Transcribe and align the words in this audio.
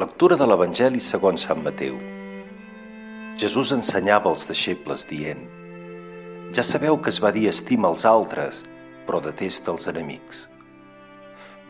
Lectura 0.00 0.36
de 0.38 0.46
l'Evangeli 0.46 1.00
segons 1.04 1.42
Sant 1.44 1.58
Mateu. 1.60 1.96
Jesús 3.42 3.72
ensenyava 3.74 4.30
als 4.30 4.46
deixebles 4.48 5.02
dient 5.10 5.42
Ja 6.56 6.64
sabeu 6.64 6.96
que 7.02 7.12
es 7.12 7.18
va 7.20 7.32
dir 7.36 7.50
estima 7.50 7.90
els 7.90 8.06
altres, 8.08 8.62
però 9.04 9.20
detesta 9.20 9.74
els 9.74 9.84
enemics. 9.92 10.46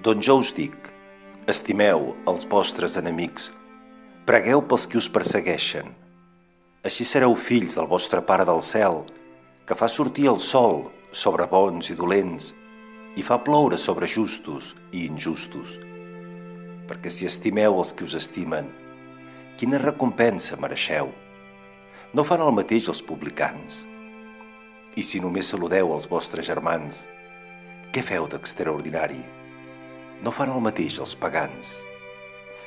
Doncs 0.06 0.28
jo 0.28 0.38
us 0.44 0.54
dic, 0.60 0.92
estimeu 1.50 2.12
els 2.30 2.46
vostres 2.54 2.94
enemics, 3.02 3.50
pregueu 4.30 4.62
pels 4.62 4.86
qui 4.86 5.02
us 5.02 5.10
persegueixen. 5.10 5.90
Així 6.86 7.08
sereu 7.08 7.34
fills 7.34 7.74
del 7.80 7.90
vostre 7.90 8.22
Pare 8.30 8.46
del 8.46 8.62
cel, 8.62 9.06
que 9.66 9.74
fa 9.74 9.90
sortir 9.90 10.30
el 10.30 10.38
sol 10.38 10.84
sobre 11.10 11.50
bons 11.50 11.90
i 11.90 11.98
dolents 11.98 12.52
i 13.18 13.26
fa 13.26 13.42
ploure 13.42 13.80
sobre 13.90 14.06
justos 14.06 14.76
i 14.92 15.08
injustos. 15.10 15.80
Perquè 16.90 17.10
si 17.14 17.26
estimeu 17.28 17.76
els 17.78 17.92
que 17.94 18.02
us 18.02 18.16
estimen, 18.18 18.66
quina 19.60 19.78
recompensa 19.78 20.56
mereixeu? 20.58 21.12
No 22.10 22.24
fan 22.26 22.42
el 22.42 22.50
mateix 22.56 22.88
els 22.90 22.98
publicans. 23.06 23.84
I 24.98 25.04
si 25.06 25.20
només 25.22 25.52
saludeu 25.52 25.92
els 25.94 26.08
vostres 26.10 26.48
germans, 26.48 27.04
què 27.94 28.02
feu 28.02 28.26
d'extraordinari? 28.32 29.22
No 30.26 30.34
fan 30.34 30.50
el 30.50 30.58
mateix 30.66 30.98
els 30.98 31.14
pagans. 31.14 31.76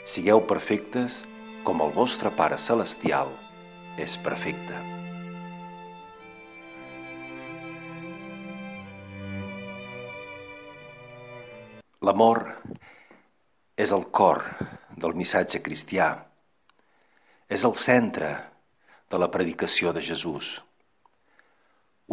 Sigueu 0.08 0.40
perfectes 0.48 1.26
com 1.68 1.84
el 1.84 1.92
vostre 1.92 2.32
Pare 2.32 2.56
Celestial 2.56 3.36
és 4.00 4.16
perfecte. 4.24 4.80
L'amor 12.04 12.46
és 13.78 13.92
el 13.92 14.06
cor 14.14 14.44
del 14.98 15.16
missatge 15.18 15.62
cristià. 15.66 16.14
És 17.50 17.66
el 17.66 17.76
centre 17.78 18.32
de 19.10 19.20
la 19.22 19.30
predicació 19.34 19.94
de 19.94 20.02
Jesús. 20.02 20.60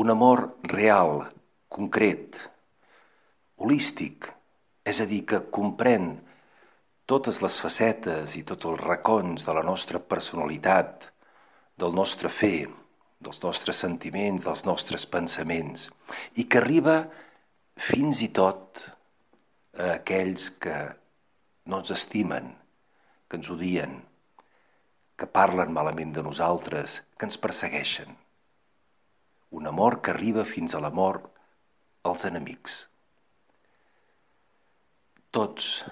Un 0.00 0.10
amor 0.12 0.46
real, 0.64 1.26
concret, 1.68 2.36
holístic, 3.60 4.28
és 4.84 5.00
a 5.00 5.06
dir, 5.08 5.24
que 5.28 5.42
comprèn 5.52 6.14
totes 7.10 7.40
les 7.42 7.56
facetes 7.60 8.36
i 8.38 8.44
tots 8.46 8.68
els 8.70 8.80
racons 8.80 9.44
de 9.44 9.54
la 9.56 9.64
nostra 9.66 10.00
personalitat, 10.00 11.10
del 11.80 11.92
nostre 11.96 12.28
fer, 12.28 12.68
dels 13.20 13.40
nostres 13.42 13.80
sentiments, 13.82 14.44
dels 14.44 14.64
nostres 14.68 15.06
pensaments, 15.08 15.88
i 16.36 16.46
que 16.48 16.60
arriba 16.60 17.02
fins 17.80 18.22
i 18.24 18.30
tot 18.36 18.80
a 19.76 19.94
aquells 19.96 20.50
que 20.60 20.76
no 21.66 21.80
ens 21.80 21.92
estimen, 21.94 22.52
que 23.28 23.38
ens 23.38 23.50
odien, 23.52 24.00
que 25.16 25.28
parlen 25.28 25.74
malament 25.76 26.14
de 26.16 26.24
nosaltres, 26.24 27.00
que 27.18 27.28
ens 27.28 27.38
persegueixen. 27.40 28.14
Un 29.50 29.66
amor 29.68 30.00
que 30.00 30.14
arriba 30.14 30.46
fins 30.48 30.74
a 30.74 30.80
l'amor 30.80 31.20
als 32.08 32.24
enemics. 32.24 32.86
Tots, 35.30 35.84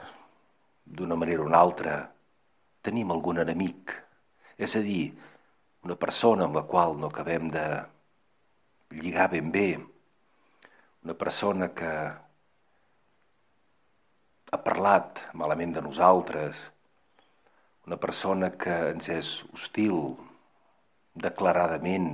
d'una 0.84 1.18
manera 1.20 1.44
o 1.44 1.48
una 1.50 1.60
altra, 1.60 1.98
tenim 2.82 3.12
algun 3.12 3.42
enemic, 3.44 3.92
és 4.58 4.74
a 4.78 4.82
dir, 4.82 5.12
una 5.84 5.98
persona 6.00 6.48
amb 6.48 6.56
la 6.58 6.64
qual 6.66 6.96
no 6.98 7.12
acabem 7.12 7.50
de 7.52 7.66
lligar 8.98 9.28
ben 9.34 9.52
bé, 9.52 9.68
una 11.04 11.14
persona 11.14 11.68
que 11.76 11.92
parlat 14.68 15.22
malament 15.32 15.72
de 15.72 15.82
nosaltres, 15.84 16.66
una 17.88 17.96
persona 17.96 18.50
que 18.52 18.74
ens 18.90 19.08
és 19.08 19.30
hostil 19.48 19.96
declaradament 21.16 22.10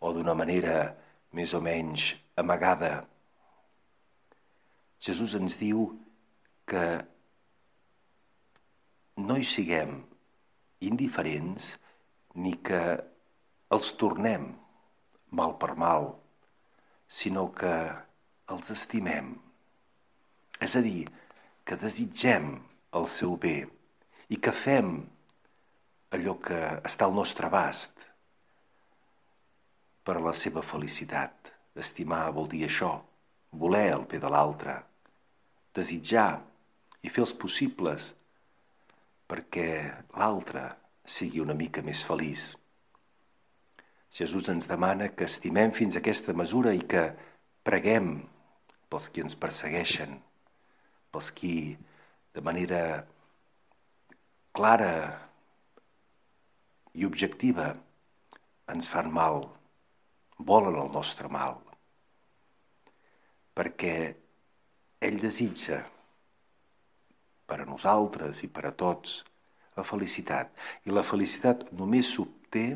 o 0.00 0.12
d'una 0.16 0.32
manera 0.38 0.78
més 1.36 1.52
o 1.52 1.60
menys 1.60 2.14
amagada. 2.40 2.94
Jesús 5.04 5.36
ens 5.36 5.58
diu 5.60 5.90
que 6.64 6.84
no 9.20 9.36
hi 9.36 9.44
siguem 9.44 9.98
indiferents 10.88 11.74
ni 12.40 12.56
que 12.64 12.82
els 13.76 13.92
tornem 14.00 14.48
mal 15.28 15.58
per 15.60 15.74
mal, 15.76 16.14
sinó 17.04 17.50
que 17.52 17.74
els 18.54 18.72
estimem 18.72 19.34
és 20.64 20.76
a 20.78 20.82
dir, 20.84 21.04
que 21.64 21.78
desitgem 21.80 22.52
el 22.94 23.06
seu 23.10 23.36
bé 23.40 23.64
i 24.28 24.38
que 24.40 24.52
fem 24.52 24.96
allò 26.14 26.36
que 26.40 26.58
està 26.86 27.08
al 27.08 27.16
nostre 27.16 27.48
abast 27.48 28.04
per 30.04 30.18
a 30.18 30.24
la 30.24 30.34
seva 30.36 30.62
felicitat. 30.62 31.52
Estimar 31.74 32.28
vol 32.36 32.46
dir 32.52 32.62
això, 32.66 32.92
voler 33.50 33.88
el 33.96 34.04
bé 34.10 34.20
de 34.22 34.30
l'altre, 34.30 34.76
desitjar 35.74 36.28
i 37.02 37.10
fer 37.10 37.24
els 37.24 37.34
possibles 37.34 38.12
perquè 39.26 39.68
l'altre 40.14 40.68
sigui 41.04 41.42
una 41.42 41.56
mica 41.58 41.82
més 41.82 42.04
feliç. 42.06 42.52
Jesús 44.14 44.46
ens 44.52 44.68
demana 44.70 45.10
que 45.10 45.26
estimem 45.26 45.72
fins 45.74 45.96
a 45.96 46.02
aquesta 46.02 46.36
mesura 46.36 46.70
i 46.76 46.84
que 46.86 47.08
preguem 47.66 48.14
pels 48.92 49.08
qui 49.10 49.24
ens 49.24 49.34
persegueixen, 49.34 50.14
pels 51.14 51.30
qui 51.38 51.56
de 52.34 52.42
manera 52.42 52.82
clara 54.54 54.94
i 56.94 57.06
objectiva 57.06 57.68
ens 58.74 58.90
fan 58.90 59.10
mal, 59.14 59.44
volen 60.38 60.78
el 60.80 60.90
nostre 60.94 61.30
mal, 61.30 61.58
perquè 63.54 63.94
ell 65.04 65.20
desitja 65.22 65.82
per 67.46 67.60
a 67.62 67.68
nosaltres 67.68 68.42
i 68.46 68.50
per 68.50 68.66
a 68.66 68.74
tots 68.74 69.20
la 69.76 69.84
felicitat. 69.86 70.50
I 70.86 70.94
la 70.94 71.04
felicitat 71.06 71.66
només 71.76 72.10
s'obté 72.14 72.66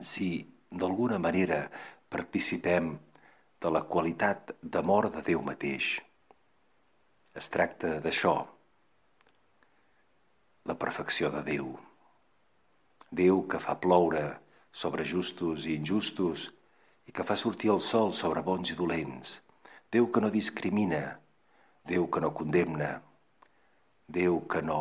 si 0.00 0.30
d'alguna 0.70 1.18
manera 1.18 1.64
participem 2.12 2.94
de 3.60 3.72
la 3.72 3.84
qualitat 3.88 4.54
d'amor 4.62 5.10
de 5.14 5.22
Déu 5.24 5.42
mateix. 5.42 5.96
Es 7.34 7.48
tracta 7.50 7.96
d'això, 7.98 8.32
la 10.70 10.74
perfecció 10.78 11.32
de 11.34 11.40
Déu. 11.48 11.72
Déu 13.10 13.40
que 13.50 13.58
fa 13.58 13.74
ploure 13.82 14.22
sobre 14.70 15.02
justos 15.12 15.66
i 15.66 15.74
injustos 15.74 16.44
i 17.10 17.14
que 17.16 17.26
fa 17.26 17.34
sortir 17.34 17.72
el 17.74 17.82
sol 17.82 18.14
sobre 18.14 18.44
bons 18.46 18.70
i 18.70 18.76
dolents. 18.78 19.32
Déu 19.90 20.06
que 20.14 20.22
no 20.22 20.30
discrimina, 20.30 21.02
Déu 21.82 22.06
que 22.06 22.22
no 22.22 22.30
condemna, 22.38 22.92
Déu 24.06 24.38
que 24.46 24.62
no 24.62 24.78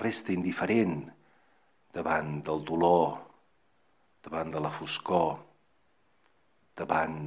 resta 0.00 0.32
indiferent 0.32 0.96
davant 1.92 2.40
del 2.48 2.64
dolor, 2.72 3.20
davant 4.24 4.56
de 4.56 4.64
la 4.64 4.72
foscor, 4.72 5.36
davant 6.80 7.20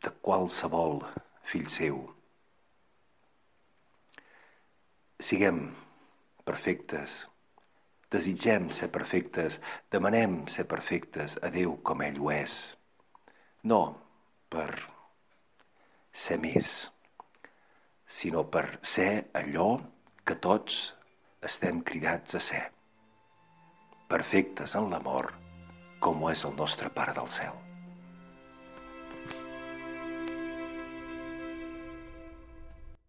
de 0.00 0.16
qualsevol 0.24 1.02
fill 1.46 1.66
seu. 1.70 2.02
Siguem 5.22 5.62
perfectes, 6.44 7.24
desitgem 8.12 8.68
ser 8.70 8.90
perfectes, 8.94 9.60
demanem 9.90 10.42
ser 10.52 10.66
perfectes 10.68 11.38
a 11.42 11.50
Déu 11.54 11.78
com 11.86 12.04
ell 12.04 12.20
ho 12.20 12.30
és. 12.34 12.76
No 13.64 13.80
per 14.52 14.70
ser 16.12 16.38
més, 16.42 16.76
sinó 18.06 18.44
per 18.52 18.78
ser 18.82 19.26
allò 19.40 19.68
que 20.26 20.38
tots 20.48 20.94
estem 21.50 21.82
cridats 21.82 22.38
a 22.38 22.42
ser. 22.42 22.64
Perfectes 24.08 24.76
en 24.78 24.90
l'amor, 24.92 25.32
com 26.00 26.22
ho 26.22 26.30
és 26.30 26.46
el 26.46 26.54
nostre 26.58 26.92
Pare 26.94 27.14
del 27.16 27.30
cel. 27.30 27.65